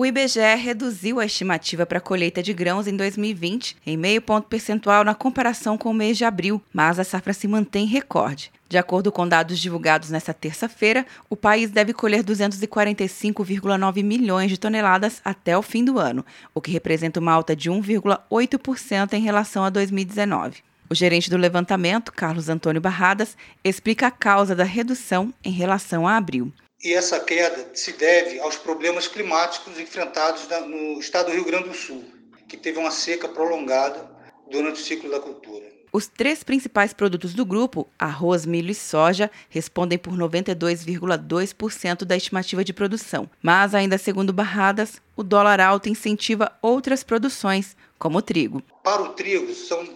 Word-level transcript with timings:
O 0.00 0.06
IBGE 0.06 0.56
reduziu 0.56 1.20
a 1.20 1.26
estimativa 1.26 1.84
para 1.84 1.98
a 1.98 2.00
colheita 2.00 2.42
de 2.42 2.54
grãos 2.54 2.86
em 2.86 2.96
2020 2.96 3.76
em 3.84 3.98
meio 3.98 4.22
ponto 4.22 4.48
percentual 4.48 5.04
na 5.04 5.14
comparação 5.14 5.76
com 5.76 5.90
o 5.90 5.94
mês 5.94 6.16
de 6.16 6.24
abril, 6.24 6.58
mas 6.72 6.98
a 6.98 7.04
safra 7.04 7.34
se 7.34 7.46
mantém 7.46 7.84
recorde. 7.84 8.50
De 8.66 8.78
acordo 8.78 9.12
com 9.12 9.28
dados 9.28 9.58
divulgados 9.58 10.08
nesta 10.08 10.32
terça-feira, 10.32 11.04
o 11.28 11.36
país 11.36 11.70
deve 11.70 11.92
colher 11.92 12.24
245,9 12.24 14.02
milhões 14.02 14.50
de 14.50 14.58
toneladas 14.58 15.20
até 15.22 15.54
o 15.58 15.60
fim 15.60 15.84
do 15.84 15.98
ano, 15.98 16.24
o 16.54 16.62
que 16.62 16.70
representa 16.70 17.20
uma 17.20 17.32
alta 17.32 17.54
de 17.54 17.70
1,8% 17.70 19.12
em 19.12 19.20
relação 19.20 19.64
a 19.64 19.68
2019. 19.68 20.62
O 20.88 20.94
gerente 20.94 21.28
do 21.28 21.36
levantamento, 21.36 22.10
Carlos 22.10 22.48
Antônio 22.48 22.80
Barradas, 22.80 23.36
explica 23.62 24.06
a 24.06 24.10
causa 24.10 24.56
da 24.56 24.64
redução 24.64 25.30
em 25.44 25.52
relação 25.52 26.08
a 26.08 26.16
abril. 26.16 26.50
E 26.82 26.94
essa 26.94 27.20
queda 27.20 27.72
se 27.74 27.92
deve 27.92 28.40
aos 28.40 28.56
problemas 28.56 29.06
climáticos 29.06 29.78
enfrentados 29.78 30.48
no 30.66 30.98
estado 30.98 31.26
do 31.26 31.32
Rio 31.32 31.44
Grande 31.44 31.68
do 31.68 31.74
Sul, 31.74 32.02
que 32.48 32.56
teve 32.56 32.78
uma 32.78 32.90
seca 32.90 33.28
prolongada 33.28 34.10
durante 34.50 34.80
o 34.80 34.84
ciclo 34.84 35.10
da 35.10 35.20
cultura. 35.20 35.68
Os 35.92 36.06
três 36.06 36.42
principais 36.42 36.94
produtos 36.94 37.34
do 37.34 37.44
grupo, 37.44 37.86
arroz, 37.98 38.46
milho 38.46 38.70
e 38.70 38.74
soja, 38.74 39.30
respondem 39.50 39.98
por 39.98 40.14
92,2% 40.14 42.04
da 42.04 42.16
estimativa 42.16 42.64
de 42.64 42.72
produção. 42.72 43.28
Mas, 43.42 43.74
ainda 43.74 43.98
segundo 43.98 44.32
Barradas, 44.32 45.02
o 45.14 45.22
dólar 45.22 45.60
alto 45.60 45.90
incentiva 45.90 46.50
outras 46.62 47.02
produções, 47.02 47.76
como 47.98 48.18
o 48.18 48.22
trigo. 48.22 48.62
Para 48.82 49.02
o 49.02 49.10
trigo, 49.10 49.52
são 49.52 49.86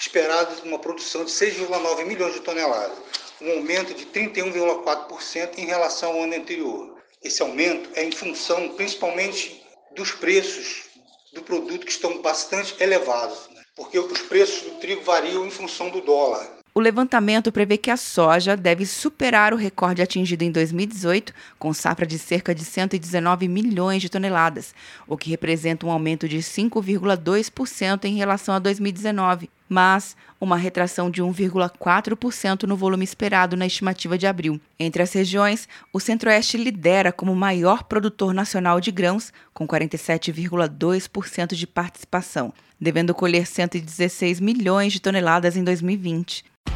esperadas 0.00 0.60
uma 0.62 0.78
produção 0.78 1.24
de 1.24 1.30
6,9 1.30 2.04
milhões 2.04 2.34
de 2.34 2.40
toneladas, 2.40 2.96
um 3.40 3.50
aumento 3.50 3.94
de 3.94 4.06
31,4% 4.06 5.58
em 5.58 5.66
relação 5.66 6.12
ao 6.12 6.22
ano 6.22 6.34
anterior. 6.34 6.96
Esse 7.22 7.42
aumento 7.42 7.90
é 7.94 8.04
em 8.04 8.12
função 8.12 8.70
principalmente 8.70 9.62
dos 9.96 10.12
preços 10.12 10.84
do 11.32 11.42
produto 11.42 11.84
que 11.84 11.92
estão 11.92 12.22
bastante 12.22 12.74
elevados, 12.80 13.48
né? 13.50 13.62
porque 13.76 13.98
os 13.98 14.20
preços 14.22 14.62
do 14.62 14.78
trigo 14.78 15.02
variam 15.02 15.46
em 15.46 15.50
função 15.50 15.90
do 15.90 16.00
dólar. 16.00 16.58
O 16.74 16.80
levantamento 16.80 17.50
prevê 17.50 17.76
que 17.76 17.90
a 17.90 17.96
soja 17.96 18.56
deve 18.56 18.86
superar 18.86 19.52
o 19.52 19.56
recorde 19.56 20.00
atingido 20.00 20.44
em 20.44 20.52
2018, 20.52 21.34
com 21.58 21.74
safra 21.74 22.06
de 22.06 22.18
cerca 22.18 22.54
de 22.54 22.64
119 22.64 23.48
milhões 23.48 24.00
de 24.00 24.08
toneladas, 24.08 24.72
o 25.06 25.16
que 25.16 25.28
representa 25.30 25.86
um 25.86 25.90
aumento 25.90 26.28
de 26.28 26.38
5,2% 26.38 28.04
em 28.04 28.14
relação 28.14 28.54
a 28.54 28.60
2019, 28.60 29.50
mas 29.68 30.16
uma 30.40 30.56
retração 30.56 31.10
de 31.10 31.22
1,4% 31.22 32.62
no 32.62 32.76
volume 32.76 33.04
esperado 33.04 33.56
na 33.56 33.66
estimativa 33.66 34.16
de 34.16 34.26
abril. 34.26 34.60
Entre 34.78 35.02
as 35.02 35.12
regiões, 35.12 35.68
o 35.92 36.00
Centro-Oeste 36.00 36.56
lidera 36.56 37.12
como 37.12 37.34
maior 37.34 37.82
produtor 37.84 38.32
nacional 38.32 38.80
de 38.80 38.90
grãos, 38.90 39.32
com 39.52 39.66
47,2% 39.66 41.54
de 41.54 41.66
participação, 41.66 42.52
devendo 42.80 43.14
colher 43.14 43.46
116 43.46 44.40
milhões 44.40 44.92
de 44.92 45.00
toneladas 45.00 45.56
em 45.56 45.64
2020. 45.64 46.44